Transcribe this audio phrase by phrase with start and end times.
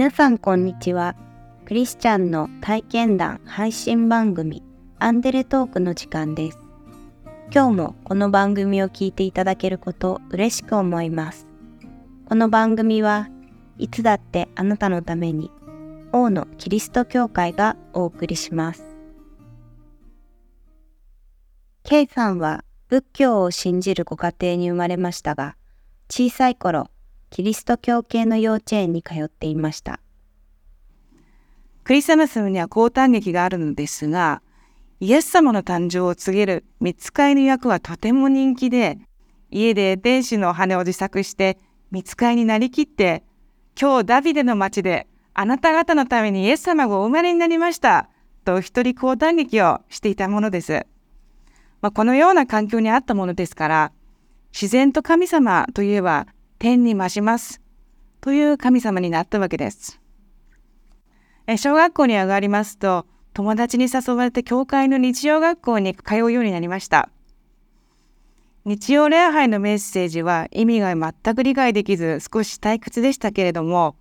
[0.00, 1.14] 皆さんこんにちは。
[1.66, 4.62] クリスチャンの体験談配信番組
[4.98, 6.58] アンデレトークの時間です。
[7.54, 11.46] 今日もこの番組を聞いていただけること嬉しく思います。
[12.24, 13.28] この番組は
[13.76, 15.50] いつだってあなたのために
[16.12, 18.96] 王のキリスト教会がお送りします。
[21.82, 25.56] K さんは仏教を信じるご家庭に生まれましたが、
[26.08, 26.88] 小さい頃、
[27.30, 30.00] キリスト教系の幼稚園に通っていました。
[31.84, 34.42] クリスマスには交誕劇があるのですが、
[34.98, 38.98] イエス様の誕生を告げる見つかりの役はとても人気で、
[39.50, 41.56] 家で天使の羽を自作して
[41.90, 43.22] 見つかりになりきって、
[43.80, 48.10] 今日ダビデの町であなた方のためにイエス様がお生まれになりました
[48.44, 50.84] と一人交誕劇をしていたものです。
[51.80, 53.92] まあ、このような環境にあったものですから、
[54.52, 56.26] 自然と神様といえば
[56.60, 57.62] 天に増します
[58.20, 59.98] という神様になったわけです。
[61.46, 67.08] え小学校に上がりますと友達に誘われて教会の日曜学校に通うようになりました。
[68.66, 73.96] 日曜礼拝のメッセージは意味が全く理解できず少し退屈でしたけれども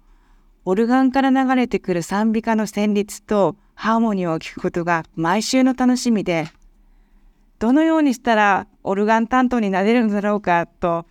[0.66, 6.50] オルガンから流れてくる賛美歌の旋律とハーモニーを聴くことが毎週の楽しみで
[7.58, 11.06] どのようにしたらオルガン担当になれるのだろうかと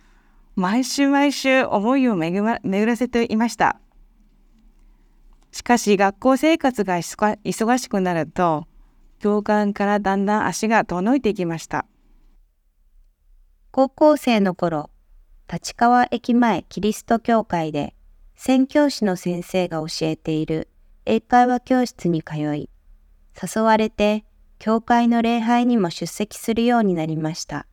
[0.59, 2.43] 毎週毎週思いを巡
[2.85, 3.79] らせていました。
[5.51, 8.67] しかし学校生活が忙しくなると
[9.19, 11.85] 教官からだんだん足が遠のいていきました。
[13.71, 14.89] 高校生の頃、
[15.49, 17.95] 立川駅前キリスト教会で
[18.35, 20.67] 宣教師の先生が教えている
[21.05, 22.69] 英会話教室に通い、
[23.41, 24.25] 誘われて
[24.57, 27.65] 教会の礼拝にも出席するようになりました。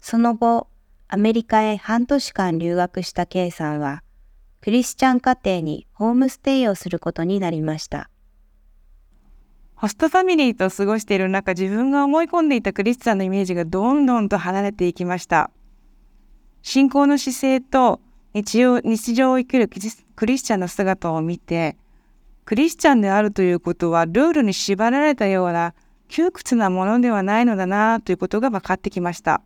[0.00, 0.68] その後、
[1.08, 4.02] アメリカへ半年間留学した K さんは、
[4.60, 8.10] クリスチャン家庭にホームステイをすることになりました。
[9.76, 15.52] ホストファミリーと過ごしている中、自分が思い込んでいたクリスチャンのイメージがどんどんと離れていきました。
[16.62, 18.00] 信仰の姿勢と
[18.34, 21.76] 日常日常を生きるクリスチャンの姿を見て、
[22.44, 25.74] クリスチャンであるということはルールに縛られたような
[26.08, 29.42] 窮屈なものではないのだなということが分かってきました。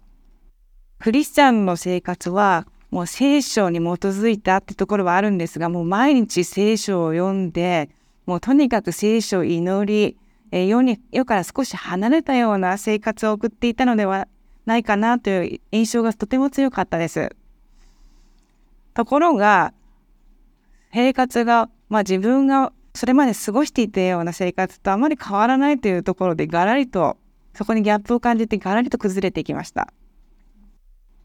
[1.01, 7.89] クリスチャンの生活はもう聖書に基づいたってところはあるんですがもう毎日聖書を読んで
[8.27, 10.17] もうとにかく聖書を祈り、
[10.53, 14.29] え世に世から少し離れたような生活を送っていたのでは
[14.67, 17.35] ないかなという印象がとても強かったです。
[18.93, 19.73] ところが
[20.93, 27.17] 生活が、まあ、自分がそれまで過ごしていたような生活とあまり変わらないというところでガラリと
[27.55, 29.93] そこにギャップを感じてガラリと崩れていきました。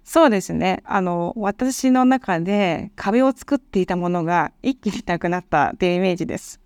[0.06, 0.84] そうですね。
[0.86, 6.62] あの、私の中で壁を作っていたものが一気になくなったっていうイメージです。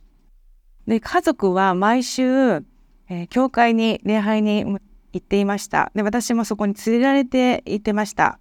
[0.85, 4.77] で、家族は毎週、えー、教会に礼拝に行
[5.17, 5.89] っていました。
[5.95, 8.39] で、私もそこに連れられて行ってました。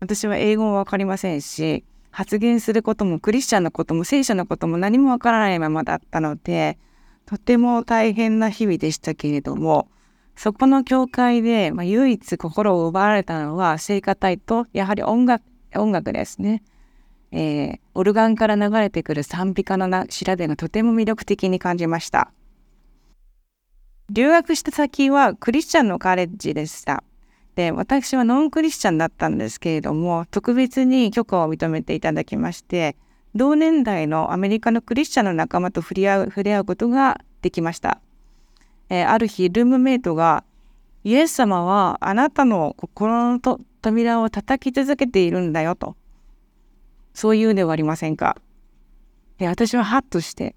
[0.00, 6.76] 私は英語もわかりませんし、発言することもクリスチャンのことも聖書のことも何もわからないままだったので、
[7.24, 9.88] とても大変な日々でしたけれども、
[10.38, 15.42] そこの教会で、まあ、唯一心を奪われたのは聖歌隊とやはり音楽
[15.74, 16.62] 音楽ですね。
[17.32, 22.30] えー、オルガンから流れてくる賛美歌のな調べがとても魅力的に感じました。
[24.10, 27.02] 留学した先はクリスチャンのカレッジでした。
[27.56, 32.94] で、私はノンクリスチャンだったんですけれども、特別に許可を認めていただきまして、
[33.34, 38.00] 同年代のアメリカのクリスチャンの仲間と触れ合う触れ合うことができました。
[38.90, 40.44] えー、ある日ルームメイトが
[41.04, 45.96] 「イエス様はあなたの心のと扉を叩き続けているんだよ」と
[47.14, 48.36] そう言うではありませんか？
[49.38, 50.54] で私はハッとして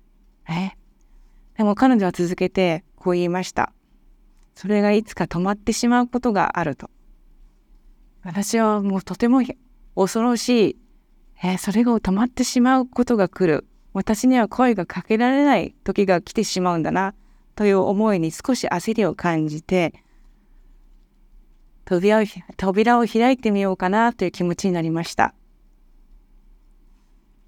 [0.48, 0.72] 「え？
[1.56, 3.72] でも彼女は続けてこう言いました。
[4.54, 6.90] それがいつか止まってしまうことがあると。
[8.22, 9.42] 私はもうとても
[9.94, 10.76] 恐ろしい、
[11.42, 13.66] えそれが止まってしまうことが来る。
[13.94, 17.14] 私には声がかけられない時が来てしまうんだな。
[17.60, 19.92] という思いに少し焦りを感じて
[21.84, 22.24] 扉を
[22.56, 25.34] 扉を開いてみようかなという気持ちになりました。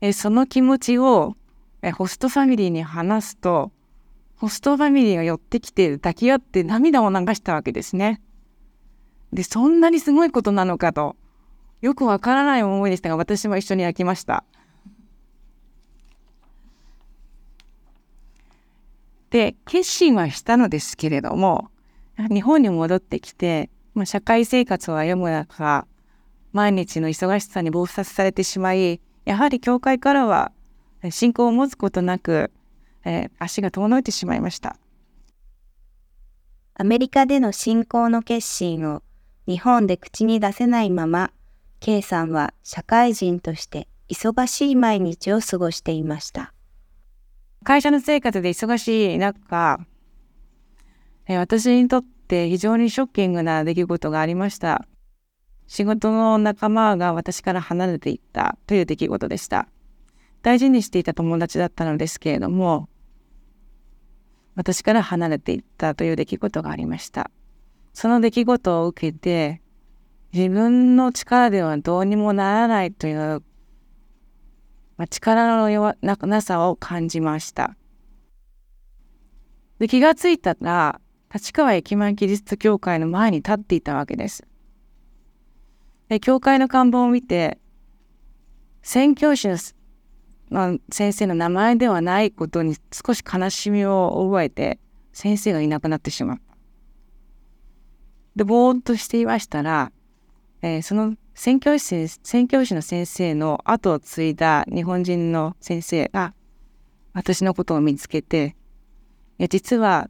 [0.02, 1.34] えその気持ちを
[1.80, 3.72] えホストファミリーに話すと
[4.36, 8.20] ホストファミリーが寄ってきて抱き合って涙を流したわけですね。
[9.32, 11.16] でそんなにすごいことなのかと
[11.80, 14.44] よくわからない思いでしたが私も一緒に焼きました。
[19.32, 21.70] で決心はしたのですけれども
[22.30, 25.86] 日本に戻ってきて、まあ、社会生活を歩む中
[26.52, 30.52] 毎日の忙しさに忙殺されてしまいやはり教会からは
[31.10, 32.52] 信仰を持つことなく、
[33.06, 34.76] えー、足が遠のいてしまいました。
[36.74, 39.02] アメリカでの信仰の決心を
[39.46, 41.32] 日本で口に出せないまま、
[41.80, 46.52] K さんは社会人として忙しい毎日を過ごしていました。
[47.64, 49.80] 会社の生活で忙しい中、
[51.26, 54.86] え私にとって非常にショッキングな出来事がありました。
[55.68, 59.68] 仕事の仲間が私から離れていったという出来事でした。
[60.42, 62.88] 大事にしていた友達だったのですけれども、
[64.54, 67.30] 私から離れていったという出来事がありました。
[67.94, 69.62] その出来事を受けて、
[70.32, 73.42] 自分の力ではどうにもならないという、
[75.02, 75.96] まあ、力の弱
[76.28, 77.74] なさを感じました。
[79.80, 81.00] で気がついたら、
[81.34, 84.46] 立川駅前キリスト教会の前に立っていたわけです。
[86.08, 87.58] で教会の看板を見て、
[88.82, 89.56] 宣教師の
[90.50, 94.78] まあ、先生の名前ではないことに少し悲しみを覚えて
[95.12, 96.38] 先生がいなくなってしまう。
[98.36, 99.90] でぼーっとしていましたら、
[100.60, 106.34] えー、その宣教師宣教師の先生の後を継いだ日本人の先生が
[107.12, 108.56] 私のことを見つけて
[109.38, 110.08] いや実は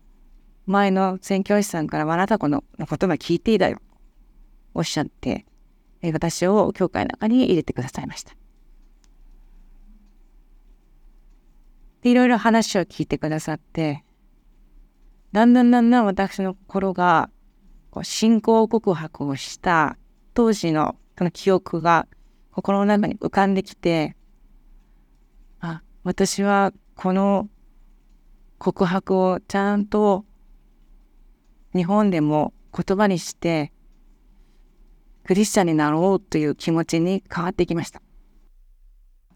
[0.67, 3.79] 前の宣教師さんからあなたこの言葉聞いていたよ
[4.75, 5.45] おっしゃって、
[6.03, 8.35] 私を教会の中に入れてくださいました。
[12.03, 14.05] で、いろいろ話を聞いてくださって、
[15.33, 17.31] だんだんだんだん私の心が、
[17.91, 19.99] こう信仰告白をした
[20.35, 22.07] 当時のその記憶が
[22.51, 24.17] 心の中に浮かんできて、
[25.61, 27.49] あ、私はこの
[28.59, 30.25] 告白をちゃんと
[31.75, 33.73] 日本でも言葉にして
[35.25, 38.03] クリスチャンになろうという気持ちに変わってきました。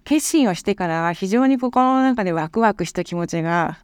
[0.05, 3.79] 決心をしてから非常に心の中でワクワクした気持ちが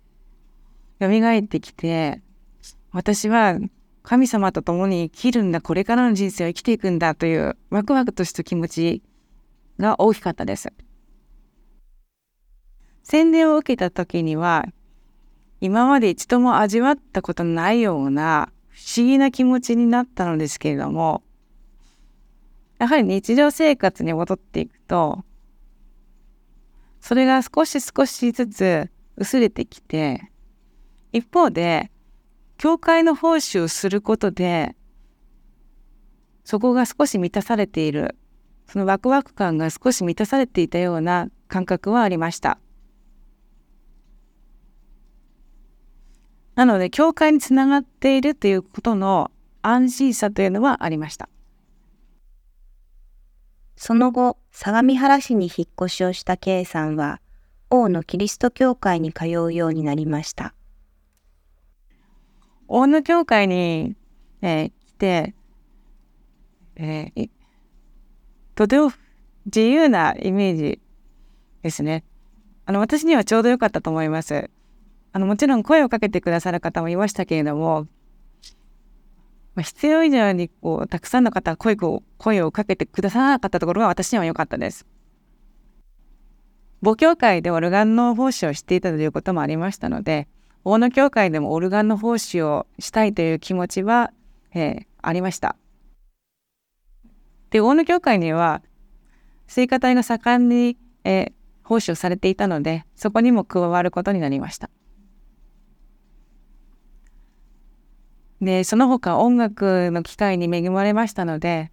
[1.01, 2.21] 蘇ってきて、
[2.93, 3.59] 私は
[4.03, 9.03] 神様と共に生きるんだ、これからの人生を生きていくんだというワクワクとした気持ち
[9.79, 10.73] が大きかったです。
[13.05, 14.67] 洗礼を受けた時には、
[15.61, 21.23] 今まで一度も味わったことのないような不思議な気持ちになったのですけれども、
[22.79, 25.25] やはり日常生活に戻っていくと、
[27.01, 30.33] それが少し少しずつ薄れてきて、
[31.13, 31.93] 一方で、
[32.63, 34.77] 教会の奉仕をすることで、
[36.45, 38.15] そこが少し満たされている、
[38.69, 42.61] そのワクワク感が少し満たされていたような感覚はありました。
[46.55, 49.33] なので、教会につながっているということの
[49.63, 51.29] 安心さというのはありました。
[53.75, 57.21] その後、相模原市に引っ越しをした K さんは、
[57.71, 60.55] 王のキリスト教会に通うようになりました。
[62.75, 63.97] 王の教会に、
[64.41, 65.35] えー、来て、
[66.77, 67.29] えー、
[68.55, 68.91] とても
[69.45, 70.81] 自由なイメージ
[71.63, 72.03] ですね。
[72.65, 74.49] あの、私にはちょうど良かったと思います。
[75.13, 77.89] あの、もちろん声をかけてくださる方もいましたけれども、
[79.55, 84.87] まあ、必要以上にこうたくさんの方が声を声をかけてくださらなかったところが私には良かったです。
[86.83, 90.27] 母教会でオルガンの奉仕をしていたということもありましたので
[90.65, 94.13] 大野教会でもオルガンの奉仕をしたいという気持ちは、
[94.55, 95.57] えー、ありました。
[97.51, 98.63] で大野教会には
[99.47, 101.33] 聖歌隊が盛んに、えー、
[101.65, 104.71] 奉仕をされていたのでそこにも加わることになりました。
[108.43, 111.71] で、その他音楽の機会に恵まれましたので、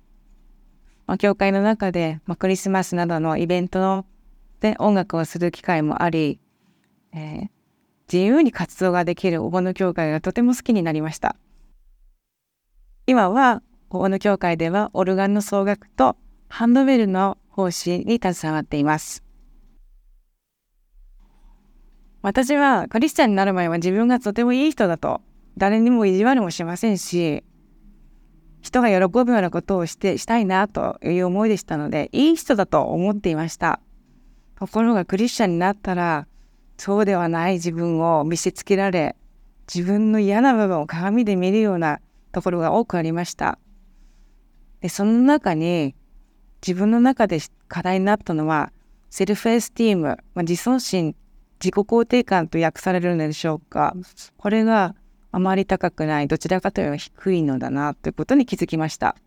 [1.08, 4.06] まあ、教会の中で、まあ、クリスマスなどのイベント
[4.60, 6.40] で音楽をする機会もあり、
[7.12, 7.50] えー、
[8.12, 11.36] 自由に活動ができる大野教会がとても好きになりました。
[13.06, 16.16] 今は大野教会ではオルガンの奏楽と
[16.48, 19.24] ハンドベルの奉仕に携わっています。
[22.22, 25.22] 私はクリスチャンになる前は自分がとてもいい人だと
[25.58, 27.44] 誰にも意地悪もしませんし、
[28.62, 33.80] 人が喜ぶようなことをしてしたいなという思いでしたので、いい人だと思っていました。
[34.56, 36.28] ところがクリスチャンになったら、
[36.80, 39.18] そうではない自分を見せつけられ、
[39.74, 42.00] 自分の嫌な部分を鏡で見るような
[42.32, 43.60] ところが多くありました。
[44.80, 45.94] で、その中に
[46.66, 48.72] 自分の中で課題になったのは、
[49.10, 51.16] セルフエスティーム、まあ、自尊心、
[51.60, 53.94] 自己肯定感と訳されるのでしょうか。
[54.38, 54.96] これが
[55.34, 59.18] あまり高くない、どちらかというと低いのだなということに気づきました。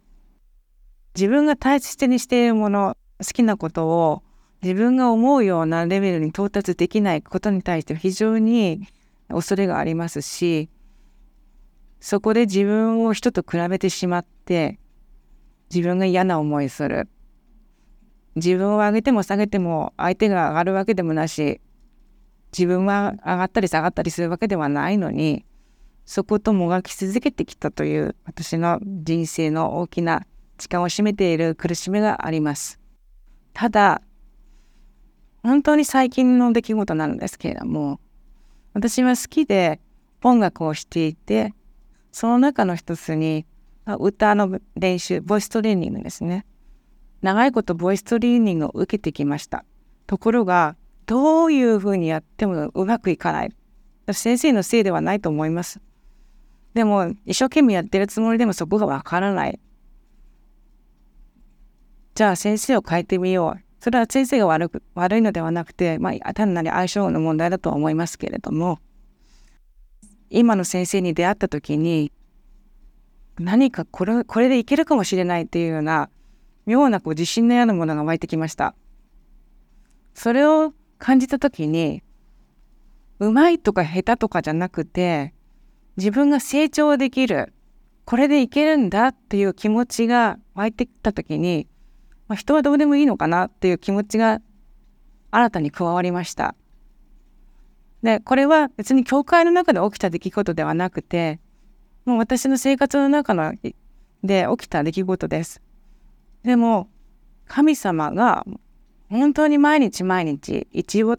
[1.14, 4.22] 自分が大切にしているもの、好きなことを
[4.62, 8.86] 自分が思うようなレベルに到達できないことに対して非常に
[9.28, 10.68] 恐れがありますし
[12.00, 14.78] そこで自分を人と比べてしまって
[15.74, 17.08] 自分が嫌な思いする
[18.36, 21.60] 自分を上げても下げても相手が上がるわけでもなし
[22.56, 25.44] 自分は上がったり下がったりするわけではないのに
[26.04, 30.26] そこともがき続けてきたという私の人生の大きな
[30.58, 32.78] 力を占めている苦しみがあります。
[33.52, 34.02] ただ
[35.42, 38.00] 本当に最近の出来事なんですけれども
[38.74, 39.80] 私は好きで
[40.22, 41.54] 音楽をしていて
[42.12, 43.46] その中の一つに
[43.98, 46.46] 歌の練習ボイストレーニングですね。
[47.20, 49.64] 長いことボイストレーニングを受けてきました。
[50.06, 53.52] ところがどういうふうにやってもうまくいかない。
[54.12, 55.80] 先生のせいではないと思います。
[56.74, 59.58] でも一生懸命やってるつもりでもそこがわからない。
[62.14, 63.71] じゃあ先生を変えてみよう。
[63.82, 68.78] それは先生が悪く悪いのではなくて、まあ、単なる相性の問題だとは思いますけれども
[70.30, 72.12] 今の先生に出会った時に
[73.40, 76.10] 何かこれこれでいけるかもしれないっていうような
[76.64, 78.76] 妙なこう自信のようなものが湧いてきました。
[80.14, 82.04] それを感じた時に
[83.18, 85.34] うまいとか下手とかじゃなくて
[85.96, 87.52] 自分が成長できる
[88.04, 91.66] これでいけるんだっていう気持ちが湧いてきた時に
[92.32, 94.40] まあ、人はどうでもいいのかなっていう気持ちが
[95.30, 96.54] 新たに加わりました。
[98.02, 101.40] で、これは別に教会の中で起きた出来事ではなくて、
[102.06, 103.52] もう私の生活の中の
[104.24, 105.60] で起きた出来事です。
[106.42, 106.88] でも、
[107.46, 108.46] 神様が
[109.10, 111.18] 本当に毎日毎日一秒、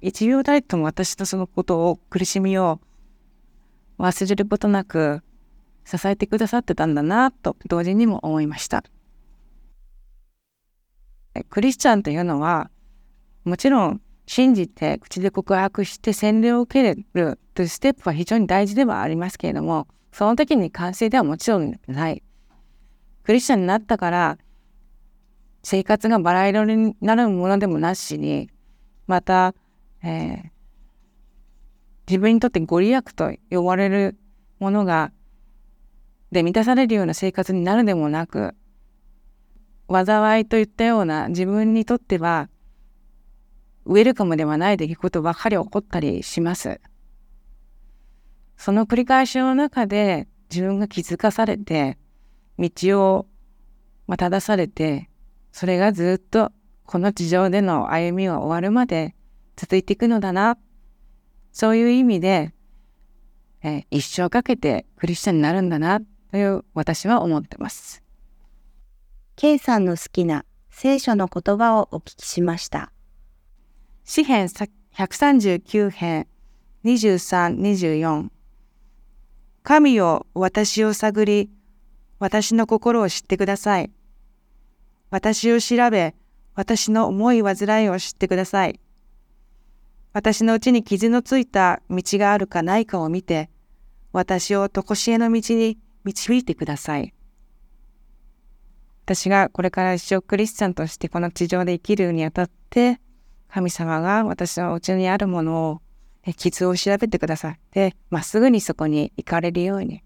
[0.00, 2.80] 一秒たりとも私とそのことを苦しみを
[4.00, 5.22] 忘れることなく
[5.84, 8.82] 支えてくださってたんだなと同時にも思いました。
[11.44, 12.70] クリスチャンというのは
[13.44, 22.22] もちろん信じて口で告白して洗礼を受けるというステップは非常に大事ではありますけれどもその時に完成ではもちろんない。
[23.24, 24.38] クリスチャンになったから
[25.62, 28.48] 生活がバラ色になるものでもなしに
[29.06, 29.54] また、
[30.02, 30.42] えー、
[32.06, 34.16] 自分にとってご利益と呼ばれる
[34.58, 35.12] ものが
[36.32, 38.54] で満たされるような生活になるでもなく
[39.90, 42.48] 災いといったような自分にとっては
[43.86, 46.80] ウェルカムではない出来事ばかり起こったりします。
[48.56, 51.96] その繰り返しの中で自分が気づかされて
[52.58, 53.26] 道を、
[54.06, 55.08] 正されて
[55.52, 56.50] それがずっと
[56.84, 59.14] この地上での歩みは終わるまで
[59.56, 60.58] 続いていくのだな
[61.52, 62.52] そういう意味で、
[63.62, 68.07] え一生かけてクリスチャンになるんだなという私は思ってます。
[69.40, 72.90] K さんの好きな聖書の言葉をお聞きしました。
[74.02, 76.26] 詩編139編
[76.84, 78.30] 23、24
[79.62, 81.50] 神よ私を探り、
[82.18, 83.92] 私の心を知ってください。
[85.10, 86.16] 私を調べ、
[86.56, 88.80] 私の思い煩いを知ってください。
[90.12, 93.50] 私のうちに傷のついた道があるかないかを見て、
[94.12, 97.14] 私を常しえの道に導いてください。
[99.08, 103.00] 私がこれから一生クリスチャンとしてこの地上で生きるにあたって、
[103.48, 105.80] 神様が私のうちにあるものを、
[106.36, 110.02] 傷を調べてくださって、まっすぐにそこに行かれるように、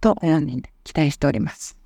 [0.00, 0.16] と、
[0.82, 1.76] 期待しております。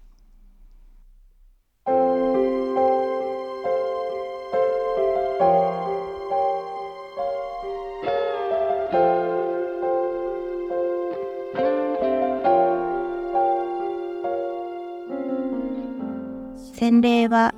[16.78, 17.54] 洗礼は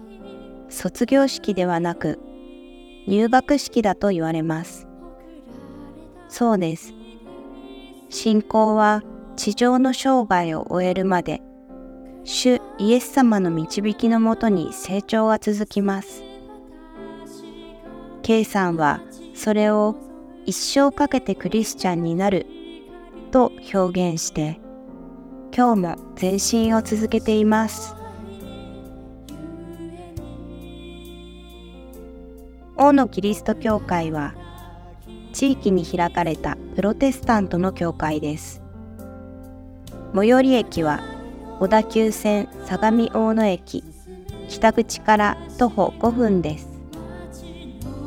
[0.69, 2.21] 卒業式ではなく
[3.09, 4.87] 入学式だと言われます。
[6.29, 6.95] そうです。
[8.11, 9.03] 信仰は
[9.35, 11.43] 地上の生涯を終えるまで
[12.23, 16.23] 主イエス様の導きのもとに成長が続きます。
[18.23, 19.01] K さんは
[19.35, 19.97] それを
[20.47, 22.47] 一生かけてクリスチャンになる
[23.33, 24.61] と表現して
[25.53, 27.98] 今日も前進を続けています。
[32.89, 34.33] 王のキリスト教会は
[35.35, 38.63] 地域に開かれたプロテスタントの教会です。
[40.15, 41.03] 最寄り駅は
[41.61, 43.85] 小田急線相模大野駅
[44.49, 46.67] 北口から徒歩5分です。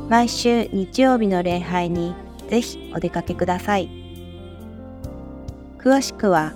[0.10, 2.16] 毎週日曜日の礼拝に
[2.50, 3.88] ぜひお出かけください。
[5.78, 6.54] 詳しくは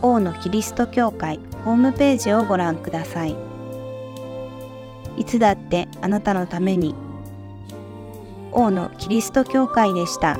[0.00, 3.36] 王のキリスト教会ホームページをご覧ください。
[5.18, 6.94] いつだってあなたのために
[8.52, 10.38] 王のキリスト教会でした。